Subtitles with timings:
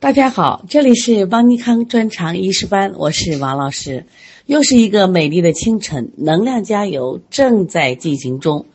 [0.00, 4.06] 大家好，这里是邦尼康专场医师班，我是王老师。
[4.46, 8.66] 又是一个美丽的清晨，能量加油正在进行中。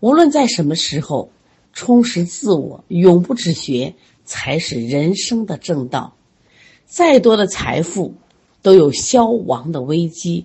[0.00, 1.30] 无论在什么时候，
[1.72, 6.16] 充实自我，永不止学，才是人生的正道。
[6.86, 8.14] 再多的财富，
[8.60, 10.44] 都有消亡的危机，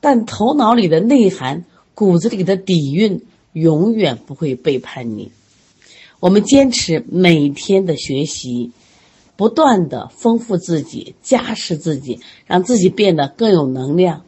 [0.00, 1.64] 但头脑里的内涵、
[1.94, 3.22] 骨子里的底蕴，
[3.52, 5.30] 永远不会背叛你。
[6.18, 8.72] 我们坚持每天的学习。
[9.38, 14.24] 不断的丰富自己，加持自己，让自己变得更有能量，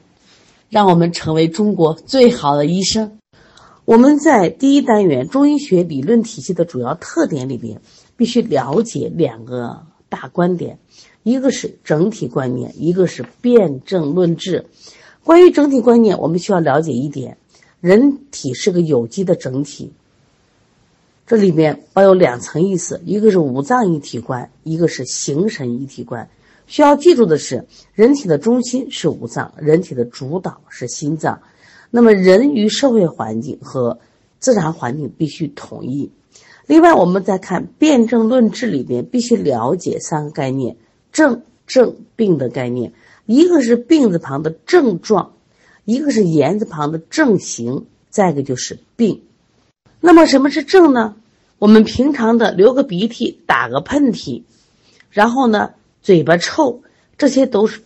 [0.69, 3.19] 让我们成为中国最好的医生。
[3.85, 7.81] 我们在第一单元中医学理论体系的主要特点里边，
[8.17, 10.79] 必须了解两个大观点，
[11.25, 14.67] 一个是整体观念，一个是辩证论治。
[15.25, 17.37] 关于整体观念，我们需要了解一点：
[17.81, 19.91] 人体是个有机的整体。
[21.31, 26.29] 这里面包有两层意思，一个是五脏一体观，一个是形神一体观。
[26.67, 31.41] 需要记住的是，人体的中心是五脏，人体的主导是心脏。
[31.89, 34.01] 那么，人与社会环境和
[34.41, 36.11] 自然环境必须统一。
[36.67, 40.79] 另外，我们再看辩证论治里边，必须了解三个概念：
[41.13, 42.93] 症、症、病的概念。
[43.27, 45.35] 一个是病字旁的症状，
[45.85, 49.23] 一个是言字旁的症型，再一个就是病。
[50.01, 51.15] 那么，什么是症呢？
[51.59, 54.43] 我们平常的流个鼻涕、打个喷嚏，
[55.11, 56.83] 然后呢，嘴巴臭，
[57.19, 57.83] 这些都是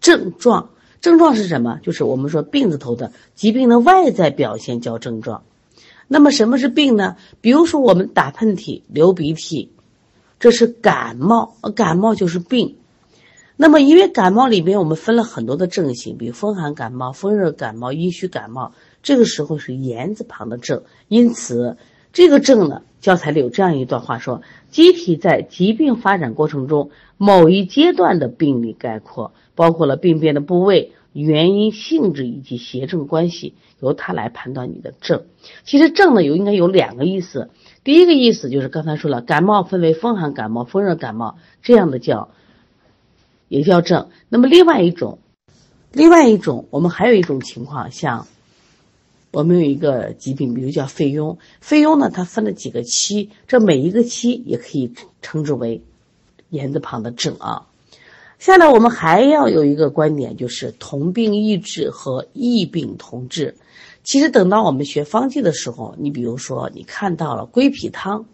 [0.00, 0.70] 症状。
[1.02, 1.78] 症状是什么？
[1.82, 5.42] 就是我们说病字头的疾病的外在表现叫症状。
[6.08, 7.16] 那么什么是病呢？
[7.40, 9.70] 比如说我们打喷嚏、流鼻涕，
[10.38, 12.76] 这是感冒，感冒就是病。
[13.56, 21.76] 那么因为感冒里边我们分了很多的症型，比如风寒感冒、风热感冒、阴虚感冒，这个时候是言字旁的症，因此。
[22.12, 24.42] 这个症呢，教材里有这样一段话说：
[24.72, 35.22] 机体在疾病发展过程中某一阶段的病理概括，包括了病变的部位、原因、性质以及邪正关系，由它来判断你的症。
[35.62, 37.50] 其实症呢有应该有两个意思，
[37.84, 42.30] 第一个意思就是刚才说了，感冒分为风寒感冒、风热感冒，这样的叫
[43.46, 44.08] 也叫症。
[44.28, 45.20] 那么另外一种，
[45.92, 48.26] 另外一种，我们还有一种情况，像。
[49.32, 51.38] 我们有一个疾病，比如叫肺痈。
[51.60, 54.92] 肺痈呢，它分了几个期，这每一个期也可以
[55.22, 55.82] 称之为
[56.48, 57.68] 言字旁的症啊。
[58.40, 63.54] 下来我们还要有一个观点，就是同病异治和异病同治。
[64.02, 68.24] 其实等到我们学方剂的时候，你比如说你看到了归脾汤，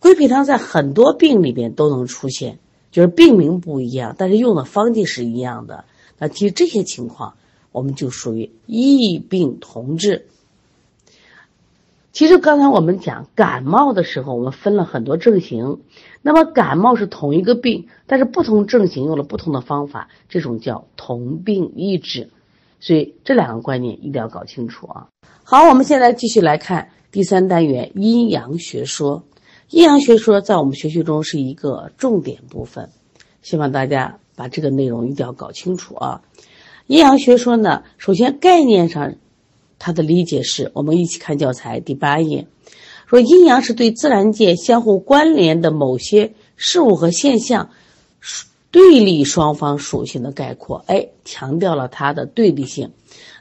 [0.00, 2.58] 归脾汤在很多病里边都能出现，
[2.90, 5.84] 就是病名不一样，但是用的方剂是一样的。
[6.18, 7.36] 那其实这些情况。
[7.76, 10.24] 我们就属于异病同治。
[12.10, 15.80] 其实刚才我们讲感冒的时候，我们分了很多症型。
[16.22, 22.30] 那么感冒是同一个病，但是不同症型用了不同的方法，这种叫同病异治。
[22.80, 25.08] 所以这两个观念一定要搞清楚啊。
[25.44, 29.22] 好，我们现在继续来看第三单元阴阳学说。
[29.68, 32.88] 阴阳学说在我们学习中是一个重点部分，
[33.42, 36.22] 希望大家把这个内容一定要搞清楚啊。
[36.86, 39.16] 阴阳学说呢，首先概念上，
[39.78, 42.46] 它的理解是我们一起看教材第八页，
[43.06, 47.70] 说阴阳是对自然界相互关联的某些事物和现象，
[48.70, 50.84] 对立双方属性的概括。
[50.86, 52.92] 哎，强调了它的对立性。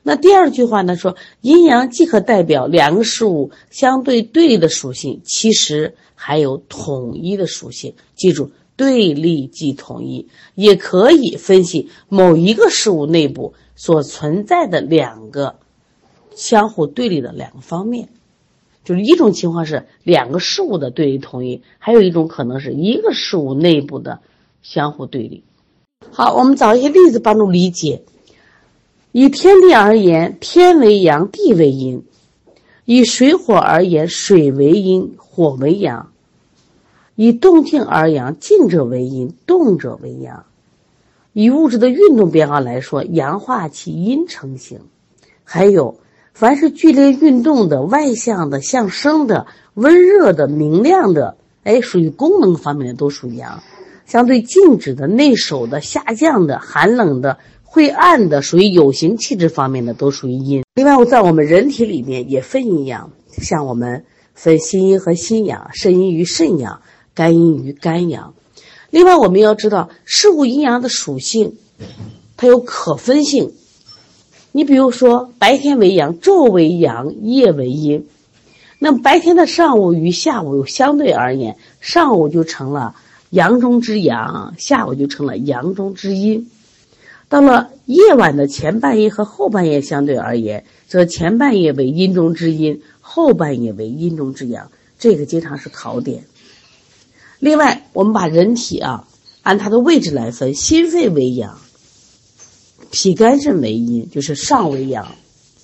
[0.02, 7.94] 那第二句话呢，说阴阳既可代表两个事物相对对立的属性，其实还有统一的属性。
[8.16, 8.50] 记住。
[8.78, 15.56] 对立即统一，也可以分析某一个事物内部所存在的两个
[16.36, 18.10] 相互对立的两个方面，
[18.84, 24.20] 就是一种情况是两个事物的对立统一，还有一种可能是一个事物内部的
[24.62, 25.44] 相互对立。
[26.12, 28.04] 好，我们找一些例子帮助理解。
[29.12, 32.02] 以天地而言，天为阳，地为阴；
[32.84, 36.12] 以水火而言，水为阴，火为阳。
[37.16, 40.46] 以动静而阳，静者为阴，动者为阳。
[41.32, 44.80] 以物质的运动变化来说，阳化其阴成形。
[45.44, 45.98] 还有，
[46.34, 53.60] 凡是剧烈运动的、外向的、向生的、温热的、明亮的，哎，属于功能方面的都属于阳；
[54.06, 60.64] 相对静止的、内守的、下降的、寒冷的、晦暗的，属于有形气质方面的都属于阴。
[60.74, 66.82] 另外，我在我们人体里面也分阴阳，像我们分心阴和心阳，肾阴与肾阳。
[67.16, 68.34] 肝阴与肝阳，
[68.92, 71.56] 另外我们要知道事物阴阳的属性，
[72.36, 73.54] 它有可分性。
[74.52, 78.06] 你比如说，白天为阳，昼为阳，夜为阴。
[78.80, 82.96] 那么白天的上午与下午相对而言，上午就成了
[83.30, 86.52] 阳中之阳，下午就成了阳中之阴。
[87.30, 94.70] 到了夜晚的前半夜和后半夜相对而言，则前半夜为阴中之阴，后半夜为阴中之阳。
[95.00, 96.26] 这个经常是考点。
[97.40, 99.08] 另外，我们把人体啊
[99.44, 101.60] 按它的位置来分，心肺为阳，
[102.92, 105.16] 脾肝肾为阴，就是上为阳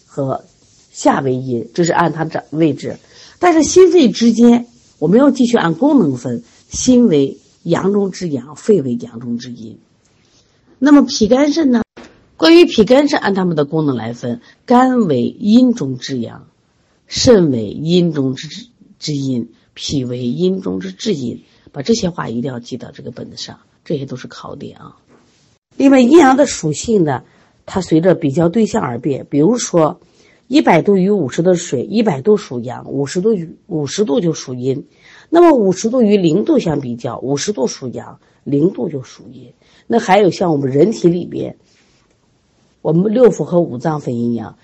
[0.06, 0.44] 和
[0.92, 2.98] 下为阴，这是按它的位置。
[3.40, 4.68] 但是心肺之间，
[5.00, 9.80] 我们要继续按功能分，心为阳中之阳，肺为阳中之阴。
[10.78, 11.82] 那么脾肝肾呢？
[12.38, 16.48] 关于脾肝肾，按他们的功能来分，肝为阴中之阳，
[17.08, 18.48] 肾为阴中之
[19.00, 21.44] 之阴，脾为阴中之至阴。
[21.72, 24.98] 把这些话一定要记到这个本子上，这些都是考点啊。
[25.78, 27.24] 另外，阴阳的属性呢，
[27.66, 29.26] 它随着比较对象而变。
[29.30, 30.02] 比如说，
[30.48, 34.86] 一百度与五十度水，一百度属阳，五十度与五十度就属阴。
[35.30, 39.54] 那么五十度与零度相比较，五十度属阳，零度就属阴。
[39.88, 41.56] 那还有像我们人体里边，
[42.82, 44.58] 我们六腑和五脏分阴阳。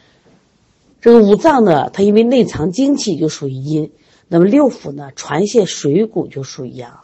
[1.00, 3.88] 这个五脏呢，它因为内藏精气，就属于阴；
[4.28, 7.00] 那么六腑呢，传泄水谷，就属阳。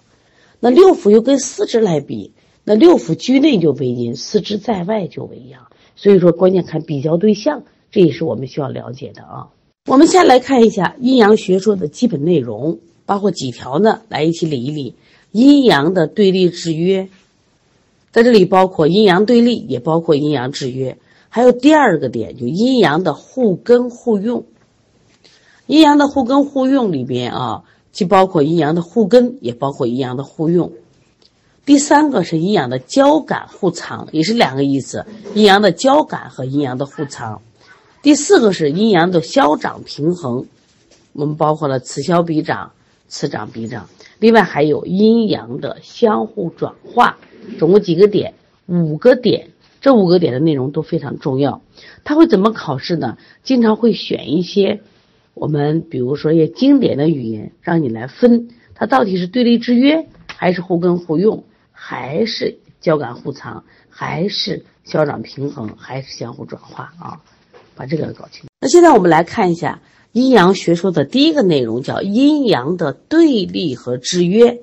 [0.60, 2.32] 那六腑又跟四肢来比，
[2.64, 5.68] 那六腑居内就为阴，四肢在外就为阳。
[5.96, 9.48] 所以说，关键看比较对象，这也是我们需要了解的啊。
[9.88, 14.02] 我们先来看一下阴阳学说的基本内容，包括几条呢？
[14.10, 14.96] 来一起理一理
[15.32, 17.10] 阴阳的对立制约。
[18.12, 20.98] 在这里包括阴阳对立，也包括阴阳制约，
[21.30, 24.46] 还有第二个点，就阴阳的互根互用。
[25.66, 30.72] 阴阳的互根互用里边啊，既包括阴阳的互根，也包括阴阳的互用。
[31.66, 37.42] 第三个是阴阳的交感互藏，也是两个意思：阴阳的交感和阴阳的互藏。
[38.02, 40.46] 第四个是阴阳的消长平衡，
[41.14, 42.74] 我们包括了此消彼长，
[43.08, 43.88] 此长彼长。
[44.20, 47.18] 另外还有阴阳的相互转化。
[47.58, 48.34] 总共几个点？
[48.68, 49.48] 五个点。
[49.80, 51.62] 这五个点的内容都非常重要。
[52.06, 53.18] 他会怎么考试呢？
[53.44, 54.82] 经常会选一些
[55.34, 67.22] 我们比如说一些经典的语言，让你来分它到底是对立制约，还是互根互用，还是交感互藏，还是消长平衡，还是相互转化啊？
[67.76, 68.46] 把这个搞清。
[68.62, 69.82] 那现在我们来看一下
[70.12, 74.62] 阴阳学说的第一个内容，叫阴阳的对立和制约。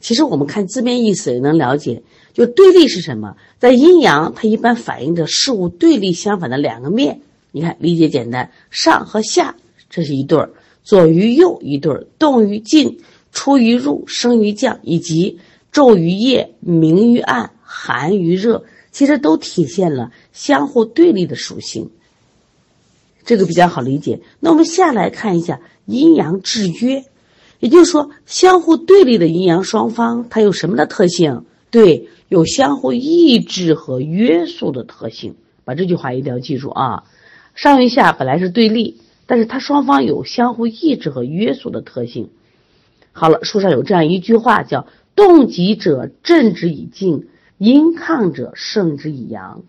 [0.00, 2.02] 其实我们看字面意思也能了解，
[2.34, 3.36] 就对立是什么？
[3.58, 7.20] 在阴阳，它一般反映着事物对立相反的两个面。
[7.52, 9.56] 你看，理解简单，上和下
[9.92, 10.50] 这是一对儿，
[10.82, 12.98] 左与右一对儿，动与静，
[13.30, 15.38] 出与入，升与降，以及
[15.70, 21.90] 昼与夜，明与暗，寒与热，其实都体现了相互对立的属性。
[23.24, 24.20] 这个比较好理解。
[24.40, 27.04] 那我们下来看一下阴阳制约。
[27.60, 31.44] 也就是说，相互对立的阴阳双方，它有什么的特性？
[31.70, 35.36] 对，有相互抑制和约束的特性。
[35.64, 37.04] 把这句话一定要记住啊！
[37.54, 38.96] 上与下本来是对立，
[39.26, 42.30] 但是它双方有相互抑制和约束的特性。
[43.12, 47.28] 好了，书上有这样一句话，叫“动极者正之以静，
[47.58, 49.62] 阴亢者胜之以阳”。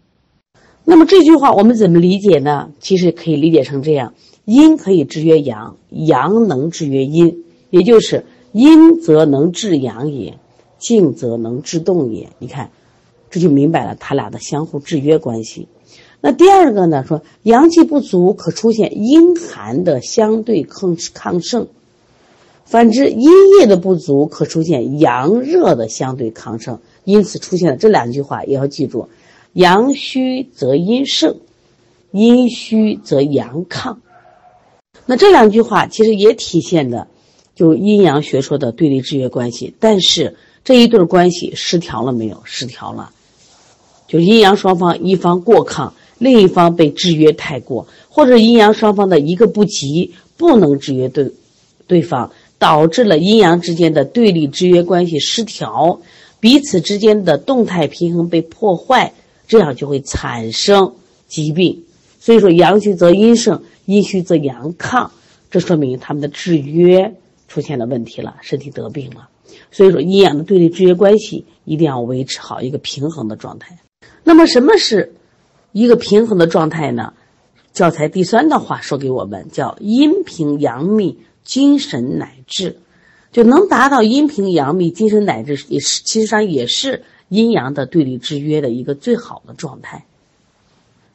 [0.85, 2.71] 那么这句话我们怎么理解呢？
[2.79, 4.13] 其实可以理解成这样：
[4.45, 7.43] 阴可以制约阳，阳能制约阴。
[7.69, 10.37] 也就是阴则能制阳也，
[10.77, 12.29] 静则能制动也。
[12.39, 12.69] 你看，
[13.29, 15.67] 这就明白了他俩的相互制约关系。
[16.25, 17.03] 那第二个呢？
[17.05, 21.65] 说阳气不足，可出现阴寒的相对抗抗盛；
[22.63, 26.79] 反之，阴液的不足，可出现阳热的相对抗盛。
[27.03, 29.09] 因此，出现了这两句话，也要记住：
[29.51, 31.35] 阳虚则阴盛，
[32.11, 33.97] 阴虚则阳亢。
[35.05, 37.07] 那这两句话其实也体现的。
[37.53, 42.41] 就阴阳学说的对立制约关系，但是这一对关系失调了没有？
[42.45, 43.11] 失调了，
[44.07, 45.91] 就阴阳双方一方过亢，
[46.23, 51.31] 另一方被制约太过，或者阴阳双方的一个不及，不能制约对
[51.85, 55.99] 对方，导致了阴阳之间的对立制约关系失调，
[56.39, 59.13] 彼此之间的动态平衡被破坏，
[59.47, 60.93] 这样就会产生
[61.27, 61.83] 疾病。
[62.19, 65.09] 所以说，阳虚则阴盛，阴虚则阳亢，
[65.51, 67.13] 这说明他们的制约。
[67.45, 69.29] 出现了问题了，身体得病了，
[69.69, 73.77] 所以说阴阳的对立制约关系一定要维持好一个平衡的状态。
[74.23, 75.13] 那么什么是
[75.73, 77.13] 一个平衡的状态呢？
[77.73, 82.77] 教材第三段话说给我们，叫阴平阳秘，精神乃至，
[83.31, 90.05] 就能达到阴平阳秘，精神乃至，也是其实上也是阴阳的对立制约的一个最好的状态。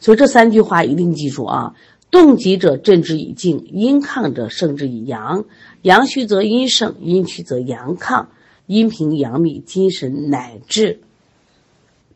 [0.00, 1.74] 所以这三句话一定记住啊。
[2.10, 5.44] 动极者镇之以静，阴亢者胜之以阳。
[5.82, 8.26] 阳虚则阴盛，阴虚则阳亢。
[8.66, 11.00] 阴平阳秘，精神乃至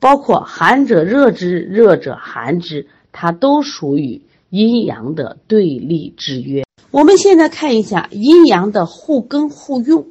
[0.02, 6.64] 包括寒者热之，热者寒之，它都属于阴阳的对立制约。
[6.90, 10.08] 我们现在看一下阴阳的互根互用，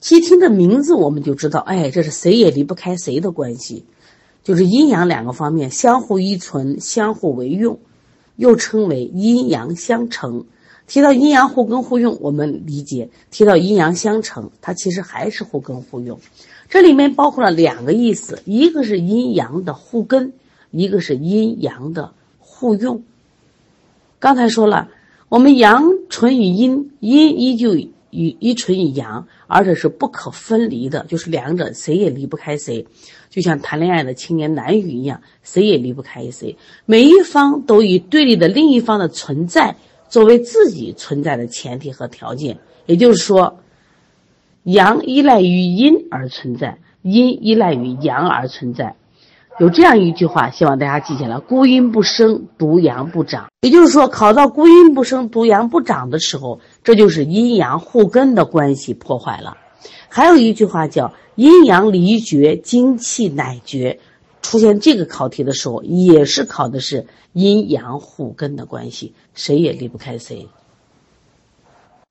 [0.00, 3.86] 其实听这名字我们就知道，哎，这是谁也离不开谁的关系，
[4.44, 7.78] 就是阴阳两个方面相互依存、相互为用，
[8.36, 10.44] 又称为阴阳相成。
[10.86, 16.20] 提到阴阳互根互用，我们理解；提到阴阳相成，它其实还是互根互用。
[16.72, 20.32] 这里面包括了两个意思，一个是阴阳的互根，
[20.70, 23.02] 一个是阴阳的互用。
[24.18, 24.88] 刚才说了，
[25.28, 32.86] 我们阳存于阴，阴依旧与依存于阳，而且是不可分离的，就是两者谁也离不开谁，
[33.28, 39.76] 就像谈恋爱的青年男女一样，谁也离不开谁，每一方都以对立的另一方的存在
[40.08, 43.58] 作为自己存在的前提和条件，也就是说。
[44.62, 48.96] 阳依赖于阴而存在，阴依赖于阳而存在。
[49.58, 53.48] 有这样一句话，希望大家记下来：孤阴不生，独阳不长。
[53.60, 59.58] 也就是说，考到孤阴不生，独阳不长的时候，这就是阴阳互根的关系破坏了。
[60.08, 63.98] 还有一句话叫“阴阳离绝，精气乃绝”。
[64.42, 70.48] 出现这个考题的时候，也是考的是阴阳互根的关系，谁也离不开谁。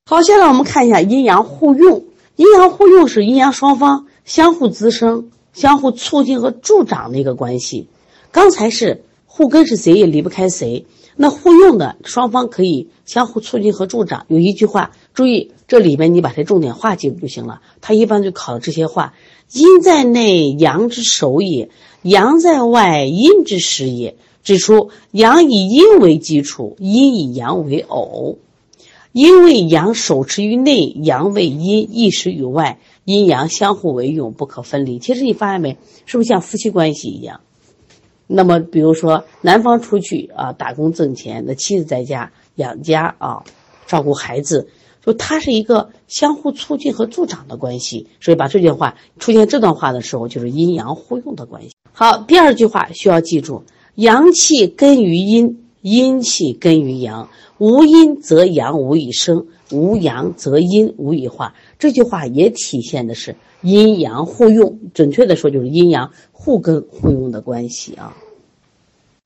[0.05, 2.03] 好，现在我们看一下阴阳互用。
[2.41, 7.87] 阴阳互用是阴阳双方相互滋生、相互促进和助长的一个关系。
[8.31, 14.25] 刚才是互根是谁也离不开谁，那互用的双方可以相互促进和助长。
[14.27, 17.61] 有一句话，注意这里面你把它重点话记住就行了。
[17.79, 19.13] 它一般就考这些话：
[19.51, 21.69] 阴在内，阳之首也；
[22.01, 24.15] 阳在外，阴之始也。
[24.41, 28.39] 指出阳以阴为基础，阴以阳为偶。
[29.11, 34.99] 因为阳手持于内，阳为阴意识于外，阴阳相互为用，不可分离。
[34.99, 37.41] 其实你发现没，是不是像夫妻关系一样？
[38.27, 43.43] 那么，比如说男方出去啊打工挣钱，那妻子在家养家啊，
[43.87, 44.69] 照顾孩子，
[45.05, 48.07] 就它是一个相互促进和助长的关系。
[48.21, 51.71] 所以把这句话出现这段话的时候，就是阴阳互用的关系。
[51.91, 53.63] 好，第二句话需要记住：
[53.95, 57.29] 阳气根于阴，阴气根于阳。
[57.57, 61.53] 无阴则阳无以生，无阳则阴无以化。
[61.77, 68.17] 这句话也体现的是阴阳互用，准确的说就是阴阳互根互用的关系啊。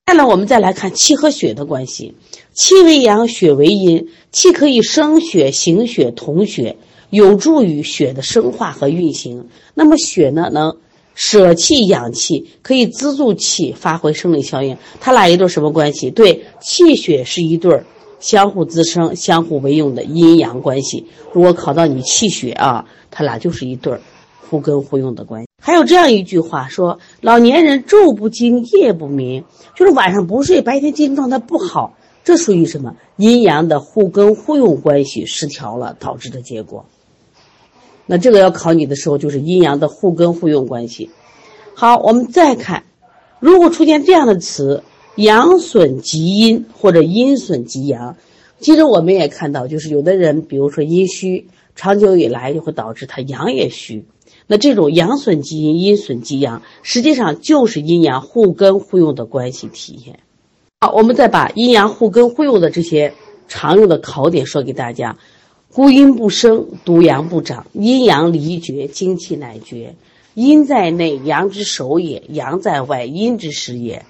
[0.06, 2.14] 再来，我们再来看气和血的关系。
[2.52, 4.08] 气为阳，血为阴。
[4.30, 6.76] 气可以生血、行血、统血，
[7.10, 9.48] 有助于血的生化和运行。
[9.74, 10.76] 那么血呢，能
[11.14, 14.76] 舍气养气，可以资助气发挥生理效应。
[15.00, 16.10] 它俩一对什么关系？
[16.10, 17.84] 对，气血是一对儿。
[18.18, 21.06] 相互滋生、相互为用的阴阳关系。
[21.34, 24.00] 如果考到你气血啊，他俩就是一对儿，
[24.48, 25.48] 互根互用的关系。
[25.62, 29.44] 还有这样一句话说：“老年人昼不惊，夜不眠，
[29.76, 31.92] 就是晚上不睡，白天精神状态不好，
[32.24, 32.96] 这属于什么？
[33.16, 36.86] 阴阳的互根互用关系失调了导致的结果。
[38.06, 41.10] 那这个要考你的时候，就是阴阳的互根互用关系。
[41.74, 42.84] 好，我们再看，
[43.40, 44.82] 如果出现这样的词。
[45.16, 48.16] 阳损及阴，或者阴损及阳。
[48.60, 54.06] 其实我们也看到，就是有的人，比如说阴虚，长久以来就会导致他阳也虚。
[54.46, 60.20] 那这种阳损及阴，阴损及阳，实际上就是阴阳互根互用的关系体现。
[60.80, 63.14] 好，我们再把阴阳互根互用的这些
[63.48, 65.16] 常用的考点说给大家：
[65.72, 69.94] 孤阴不生，独阳不长；阴阳离绝，精气乃绝。
[70.34, 74.04] 阴在内，阳之首也；阳在外，阴之始也。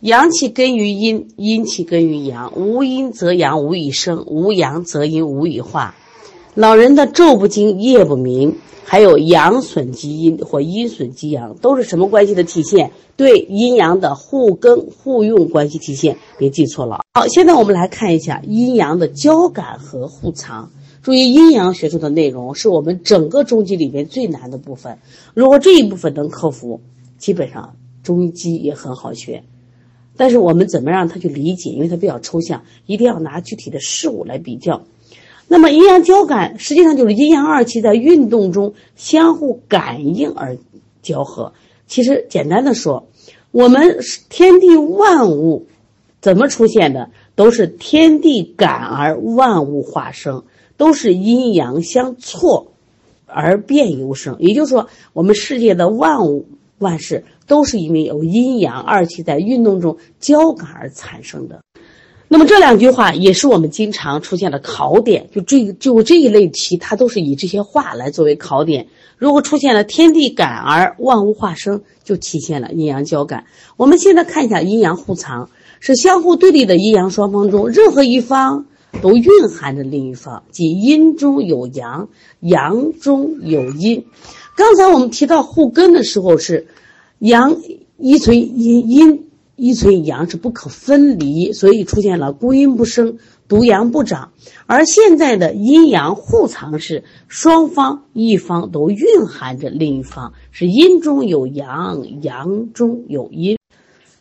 [0.00, 2.52] 阳气根于阴，阴气根于阳。
[2.54, 5.96] 无阴则阳无以生，无阳则阴无以化。
[6.54, 12.92] 老人的昼不惊，夜不眠，还有阳损及阴或阴损及阳，都是什么关系的体现？
[13.16, 16.16] 对阴阳的互根互用关系体现。
[16.38, 17.00] 别记错了。
[17.14, 20.70] 好，现在我们来看一下阴阳的交感和互藏。
[21.02, 24.96] 注意，阴阳学说的内容是我们整个中医里面最难的部分。
[25.34, 26.80] 如果这一部分能克服，
[27.18, 27.74] 基本上
[28.04, 29.42] 中医也很好学。
[30.18, 31.70] 但是我们怎么让他去理解？
[31.70, 34.82] 因为它比较抽象，一定要拿具体的事物来比较。
[35.46, 40.58] 那么阴阳交感实际上就是阴阳二气在运动中相互感应而
[41.00, 41.54] 交合。
[41.86, 43.06] 其实简单的说，
[43.52, 45.66] 我们天地万物
[46.20, 50.42] 怎么出现的，都是天地感而万物化生，
[50.76, 52.72] 都是阴阳相错
[53.26, 54.36] 而变由生。
[54.40, 56.46] 也就是说，我们世界的万物。
[56.80, 61.62] 万事都是因为有阴阳二气在运动中交感而产生的。
[62.30, 68.88] 那么这两句话也是我们经常出现的考点，就这就这一类题，它都是以这些话来作为考点。
[69.16, 73.46] 如果出现了天地感而万物化生，就体现了阴阳交感。
[73.78, 75.48] 我们现在看一下阴阳互藏，
[75.80, 78.66] 是相互对立的阴阳双方中，任何一方
[79.00, 84.04] 都蕴含着另一方，即阴中有阳，阳中有阴。
[84.54, 86.66] 刚才我们提到互根的时候，是
[87.18, 87.56] 阳
[87.98, 89.24] 依存阴阴。
[89.60, 94.30] 一存阳是不可分离，所以出现了孤阴不生，独阳不长。
[94.66, 103.58] 而现在的阴阳互藏是双方一方都蕴含着另一方，是阴中有阳，阳中有阴。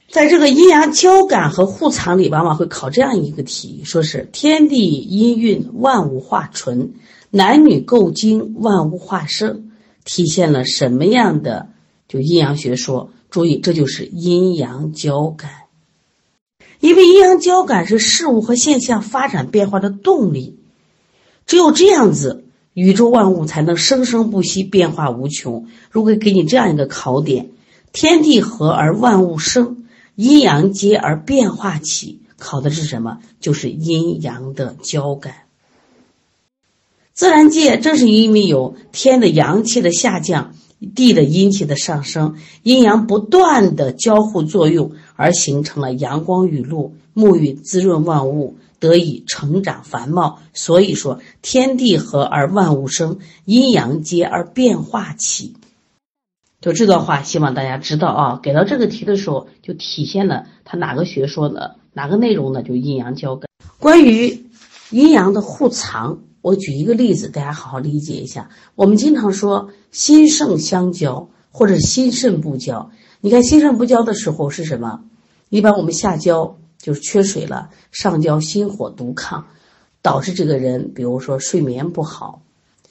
[0.09, 6.93] 在这个阴阳交感和互藏里，往往会考这样一个题，说是天地阴运，万物化纯；
[7.29, 9.69] 男女构精，万物化生，
[10.03, 11.69] 体现了什么样的
[12.07, 13.11] 就阴阳学说？
[13.29, 15.49] 注意，这就是阴阳交感。
[16.79, 20.57] 因为阴阳交感是事物和现象发展变化的动力，
[21.45, 25.67] 只有这样子，宇宙万物才能生生不息，变化无穷。
[25.91, 27.49] 如果给你这样一个考点：
[27.91, 29.85] 天地合而万物生，
[30.15, 33.19] 阴阳接而变化起，考的是什么？
[33.41, 35.33] 就是阴阳的交感。
[37.13, 40.53] 自然界正是因为有天的阳气的下降。
[40.79, 50.39] 地的阴气的上升，阴阳不断的交互作用，而形成了阳光雨露，沐浴滋润万物，得以成长繁茂。
[50.53, 55.55] 所以说，天地合而万物生，阴阳接而变化起。
[56.61, 58.39] 就这段话，希望大家知道啊。
[58.41, 61.71] 给到这个题的时候，就体现了它哪个学说呢？
[61.93, 62.61] 哪个内容呢？
[62.61, 63.47] 就阴阳交感。
[63.79, 64.45] 关于
[64.91, 66.19] 阴阳的互藏。
[66.47, 68.49] 我举一个例子，大家好好理解一下。
[68.75, 72.89] 我们经常说心肾相交，或者心肾不交。
[73.19, 75.01] 你看心肾不交的时候是什么？
[75.49, 79.43] 一般我们下焦就是缺水了，上焦心火独亢，
[80.01, 82.41] 导致这个人，比如说睡眠不好，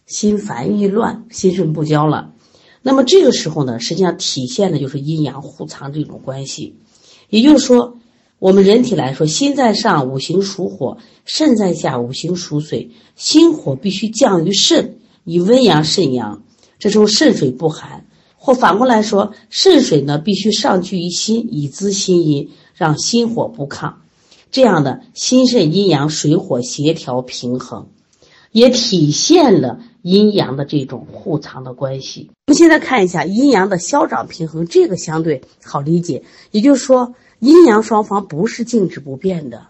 [0.05, 2.35] 心烦意乱，心肾不交了。
[2.83, 6.77] 那么这个时候呢，实际上体现的就是阴阳互藏这种关系，
[7.31, 7.97] 也就是说。
[8.39, 12.91] 我们人体来说，心在上，五行属火；肾在下，五行属水。
[13.15, 16.43] 心火必须降于肾，以温阳肾阳。
[16.79, 18.05] 这时候肾水不寒，
[18.37, 23.95] 或反过来说，肾水呢必须上聚于心，以滋心阴，让心火不亢。
[24.51, 27.89] 这样的心肾阴阳水火协调平衡，
[28.53, 32.31] 也体现了阴阳的这种互藏的关系。
[32.49, 37.15] 我们现在看一下阴阳的消长平衡，这个相对好理解，也就是说。
[37.39, 39.67] 阴阳双方不是静止不变的，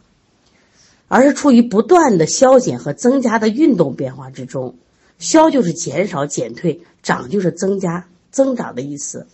[1.09, 4.76] 而是处于不断的消减和增加的运动变化之中。
[5.18, 9.26] 消就是减少、减退；长就是增加、增长的意思。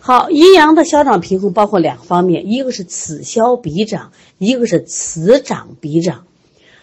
[0.00, 6.24] 好，阴阳的消长平衡包括两方面，一个是此消彼长，一个是此长彼长。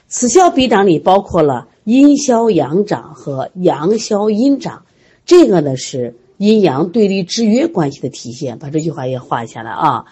[0.07, 4.85] 此消彼长里包括了阴消阳长和阳消阴长，
[5.25, 8.57] 这个呢是阴阳对立制约关系的体现。
[8.57, 10.05] 把这句话也画下来啊。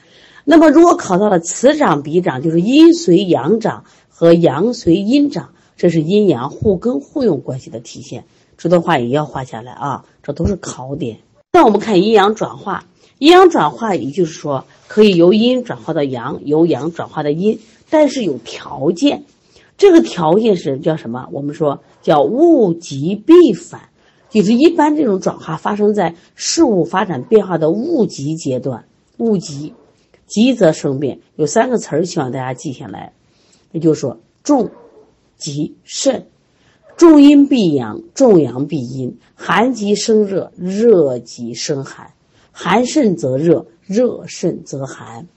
[0.45, 8.25] 那么，如果考到了此长彼长，就是阴随阳长和阳随阴长，这是阴阳互根互用关系的体现。
[8.57, 11.19] 这段话也要画下来啊，这都是考点。
[11.53, 12.85] 那我们看阴阳转化，
[13.19, 19.23] 阴阳转化也就是说可以由阴转化到阳，由阳转化到阴，但是有条件。
[19.77, 21.27] 这个条件是叫什么？
[21.31, 23.89] 我们说叫物极必反，
[24.29, 28.85] 就是一般这种转化发生在事物发展变化的物极阶段，
[29.17, 29.73] 物极。
[30.33, 33.13] 急则生变，有三个词儿，希望大家记下来。
[33.71, 34.71] 也就是说，重、
[35.37, 36.25] 急、肾。
[36.97, 39.19] 重阴必阳，重阳必阴。
[39.35, 42.13] 寒极生热，热极生寒。
[42.51, 45.27] 寒甚则热，热甚则寒。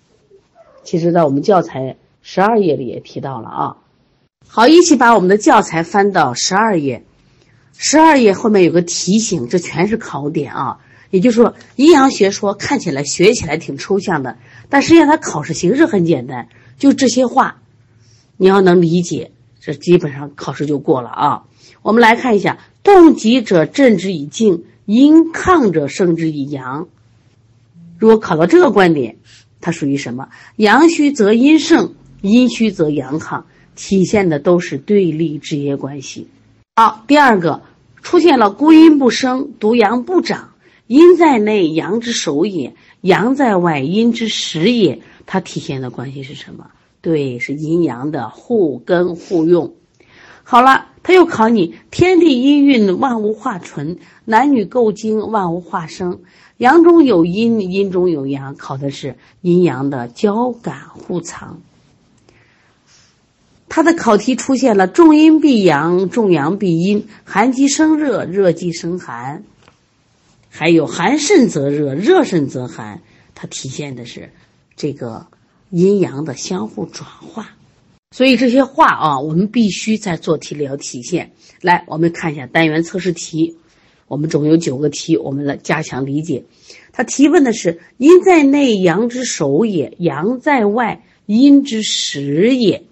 [0.83, 3.77] 其实，在我们教材十二页里也提到了啊。
[4.49, 7.05] 好，一起把我们的教材翻到十二页。
[7.77, 10.79] 十二页后面有个提醒，这全是考点啊。
[11.11, 14.37] 也就是说，阴阳学说看起来学起来挺抽象的。
[14.69, 16.49] 但实际上，它考试形式很简单，
[16.79, 17.59] 就这些话，
[18.37, 21.45] 你要能理解，这基本上考试就过了啊。
[21.83, 26.89] 我们来看一下：动极者振之以静，阴亢者生之以阳。
[27.99, 29.17] 如果考到这个观点，
[29.61, 30.29] 它属于什么？
[30.57, 36.29] 阳虚则阴盛，阴虚则阳亢，体现的都是对立制约关系。
[36.75, 37.63] 好，第二个
[38.03, 40.51] 出现了孤阴不生，独阳不长，
[40.87, 42.75] 阴在内，阳之首也。
[43.07, 45.01] 阳在外，阴之实也。
[45.25, 46.71] 它体现的关系是什么？
[47.01, 49.75] 对，是阴阳的互根互用。
[50.45, 56.21] 好了，他又考你：天地阴运，万物化纯；男女构精，万物化生。
[56.59, 61.61] 阳中有阴，阴中有阳，考的是阴阳的交感互藏。
[63.69, 69.43] 它的考题出现了重阴必阳，重阳必阴，寒极生热，热极生寒，
[70.59, 73.03] 还有寒甚则热，热甚则寒。
[73.35, 74.31] 它体现的是
[74.75, 75.27] 这个
[75.69, 77.55] 阴阳的相互转化。
[78.11, 81.33] 所以这些话啊，我们必须在做题里要体现。
[81.61, 83.59] 来，我们看一下单元测试题，
[84.09, 86.45] 我们总有九个题，我们来加强理解。
[86.91, 92.85] 他提问的是：阴在内，阳之首也；阳在外，阴之始也。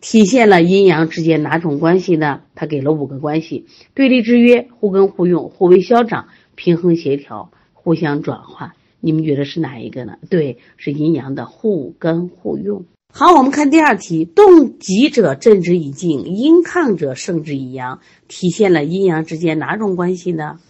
[0.00, 2.42] 体现了阴阳之间哪种关系呢？
[2.54, 8.74] 他给了五个关系：对立制约、互根互用、互为消长、平衡协调、互相转化。
[9.00, 10.14] 你们觉得是哪一个呢？
[10.30, 12.84] 对，是阴阳的互根互用。
[13.12, 18.00] 好，我们看第二题：动极者正之以静，阴亢者胜之以阳。
[18.28, 20.60] 体现了阴阳之间哪种关系呢？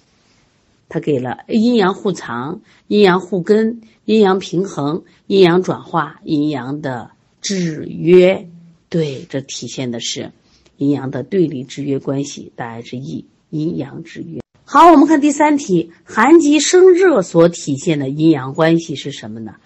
[0.88, 7.10] 他给了阴阳互藏、阴阳互根、阴阳平衡、阴阳转化、阴阳的
[7.42, 8.48] 制约。
[8.90, 10.33] 对，这体现的是
[10.79, 12.53] 阴阳的对立制约关系。
[12.57, 14.40] 答案是 E，阴阳制约。
[14.64, 19.57] 好，我们看第三题，寒极生热所体现的阴阳关系是什么呢？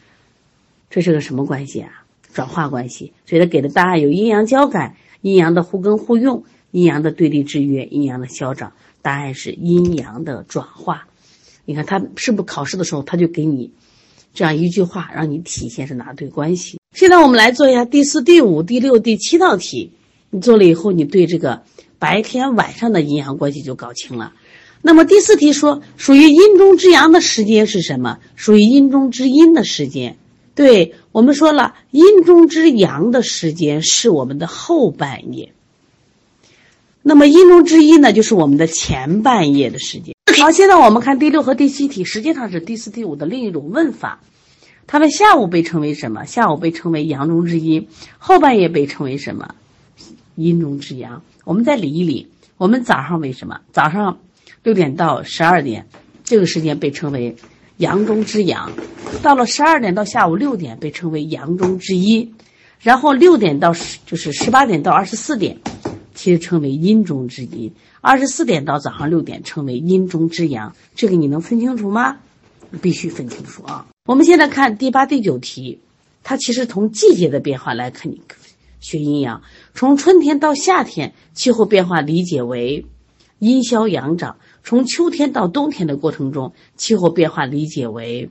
[0.90, 2.04] 这是个什么关系啊？
[2.32, 3.12] 转化关系。
[3.26, 8.72] 所以他给的答案有阴阳交感、阴阳的互根互用、阴阳的对立制约、阴阳的消长。
[9.02, 11.06] 答案是阴阳的转化。
[11.64, 13.72] 你看他是不是考试的时候他就给你
[14.34, 16.78] 这样一句话，让你体现是哪对关系？
[16.92, 19.92] 现在我们来做一下第四、第五、第六、第七道题。
[20.28, 21.62] 你做了以后，你对这个
[21.98, 24.32] 白天晚上的阴阳关系就搞清了。
[24.82, 28.18] 那么第四题说，属于阴中之阳的时间是什么？
[28.36, 30.16] 属于阴中之阴的时间。
[30.54, 35.52] 对我们说了，阴中之阳的时间是我们的后半夜。
[37.02, 40.14] 那么阴中之阴呢，就是我们的前半夜的时间。
[40.38, 44.20] 好，现在我们看第六和第七题，实际上是第四、第五的另一种问法。
[44.92, 46.26] 他们下午被称为什么？
[46.26, 49.54] 下午被称为阳中之阴，后半夜被称为什么？
[50.34, 51.22] 阴中之阳。
[51.44, 52.28] 我们再理一理，
[52.58, 53.62] 我们早上为什么？
[53.72, 54.18] 早上
[54.62, 55.86] 六点到十二点，
[56.24, 57.34] 这个时间被称为
[57.78, 58.70] 阳中之阳；
[59.22, 62.26] 到了十二点到下午六点，被称为阳中之阴；
[62.78, 65.56] 然后六点到十就是十八点到二十四点，
[66.12, 67.70] 其实称为阴中之阴；
[68.02, 70.76] 二十四点到早上六点，称为阴中之阳。
[70.94, 72.18] 这个你能分清楚吗？
[72.82, 73.86] 必须分清楚啊！
[74.04, 75.78] 我们现在看第八、第九题，
[76.24, 78.20] 它其实从季节的变化来看，你
[78.80, 79.42] 学阴阳。
[79.74, 82.84] 从春天到夏天，气候变化理解为
[83.38, 88.28] 阴消阳长；从秋天到冬天的过程中，气候变化理解为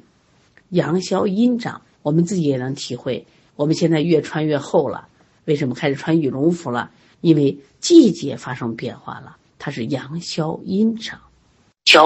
[0.71, 1.81] 阳消阴长。
[2.01, 5.07] 我们自己也能体会，我们现在越穿越厚了，
[5.45, 6.91] 为什么开始穿羽绒服了？
[7.21, 11.21] 因为季节发生变化了，它是阳消阴长。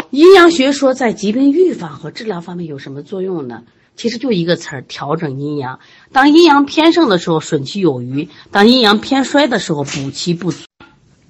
[0.10, 3.63] 阴阳学说在疾病预防和治疗方面有什么作用呢？
[3.95, 5.80] 其实就一个词儿：调整阴阳。
[6.12, 10.65] 当阴阳偏盛的时候，损其有余；当阴阳偏衰的时候，补其不足。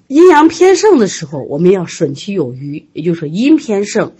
[0.07, 4.13] 阴阳偏盛的时候，我们要损其有余，也就是说，阴偏盛，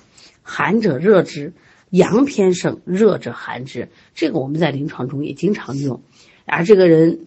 [0.44, 1.54] 寒者热之；
[1.90, 3.88] 阳偏盛，热者寒之。
[4.16, 6.02] 这个我们在临床中也经常用。
[6.46, 7.22] 而这个人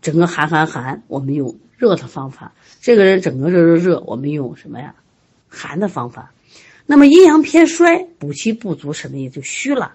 [0.00, 4.94] 整个寒寒寒，我们用热的方法；这个人整个热热热，我们用什么呀？
[5.48, 6.32] 寒的方法。
[6.86, 9.36] 那么阴阳偏衰，补气不足，什么意思？
[9.36, 9.94] 就虚了。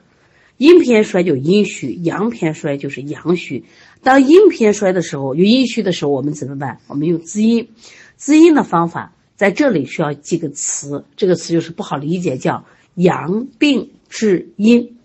[0.57, 3.63] 阴偏衰就阴虚，阳偏衰就是阳虚。
[4.03, 6.79] 当阴偏衰的时候，有阴虚的时候，我们怎么办？
[6.87, 7.69] 我们用滋阴。
[8.17, 14.97] 滋阴的方法在这里需要记个词，这个词就是不好理解，叫阳病治阴。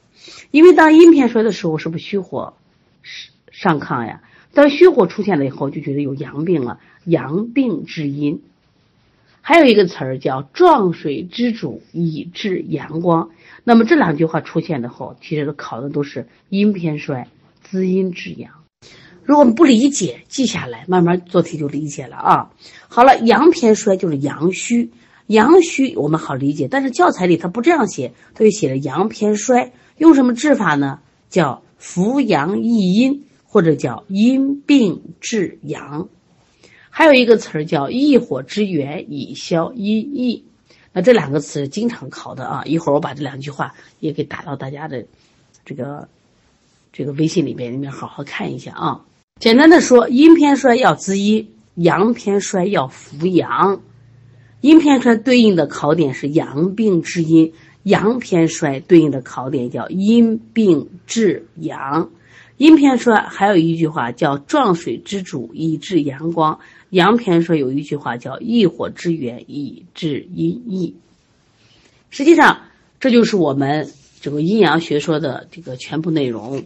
[0.51, 2.55] 因为当阴偏衰的时候，是不是虚火
[3.53, 4.23] 上亢呀？
[4.55, 8.43] 当虚火出现了以后，就觉得有阳病了，阳病治阴。
[9.47, 13.29] 还有一个词儿叫“壮水之主以治阳光”。
[13.63, 17.29] 那么这两句话出现的后，其实考的都是阴偏衰，
[17.63, 18.51] 滋阴治阳。
[19.23, 22.53] 如果我们不理解，记下来，慢慢做题就理解了啊。
[22.89, 24.93] 好了，阳偏衰就是阳虚，
[25.27, 29.73] 阳虚我们好理解，但是教材里它不这样写，它就写了阳偏衰。
[29.99, 31.01] 用什么治法呢？
[31.29, 36.09] 叫扶阳益阴，或者叫阴病治阳。
[36.97, 40.41] 还有一个词儿叫“益火之源，以消阴翳”，
[40.95, 42.63] 那这两个词经常考的啊。
[42.65, 45.05] 一会儿我把这两句话也给打到大家的
[45.65, 46.07] 这个
[46.93, 49.05] 这个微信里边，你们好好看一下啊。
[49.41, 53.81] 简单的说，阴偏衰要滋阴，阳偏衰要扶阳。
[54.61, 57.53] 阴偏衰对应的考点是阳病治阴，
[57.83, 62.11] 阳偏衰对应的考点叫阴病治阳。
[62.57, 66.61] 阴偏说还有一句话叫“壮水之主，以治阳光”。
[66.91, 70.95] 阳偏说有一句话叫“益火之源，以治阴翳”。
[72.11, 72.63] 实际上，
[73.01, 73.91] 这就是我们
[74.21, 76.65] 这个阴阳学说的这个全部内容。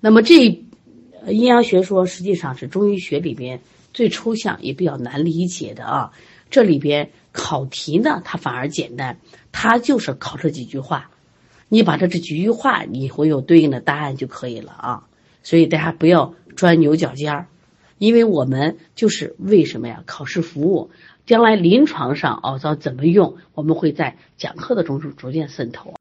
[0.00, 0.64] 那么这
[1.28, 3.60] 阴阳学说实际上是中医学里边
[3.92, 6.12] 最抽象也比较难理解的啊。
[6.48, 9.20] 这里边考题呢，它反而简单，
[9.52, 11.10] 它就是考这几句话，
[11.68, 15.06] 你把这这几句话，你会有对应的答案就可以了啊。
[15.42, 17.46] 所以大家不要钻牛角尖儿，
[17.98, 20.02] 因为我们就是为什么呀？
[20.06, 20.90] 考试服务，
[21.26, 25.94] 将来临床上哦，知道怎么用，我们会在讲课的中逐逐渐渗透。